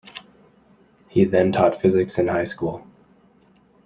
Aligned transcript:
He 1.09 1.25
then 1.25 1.51
taught 1.51 1.79
physics 1.79 2.17
in 2.17 2.27
high 2.27 2.45
school. 2.45 2.83